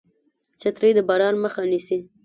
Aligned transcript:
چترۍ 0.59 0.91
د 0.95 0.99
باران 1.07 1.35
مخه 1.43 1.61
نیسي 1.71 1.97